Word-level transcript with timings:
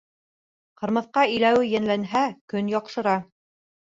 Ҡырмыҫҡа 0.83 1.25
иләүе 1.33 1.67
йәнләнһә 1.73 2.23
көн 2.53 2.73
яҡшыра. 2.75 3.17